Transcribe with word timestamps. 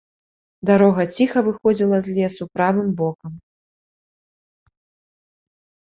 Дарога 0.69 1.03
ціха 1.17 1.39
выходзіла 1.49 1.97
з 2.05 2.15
лесу 2.17 2.43
правым 2.57 2.89
бокам. 3.03 3.39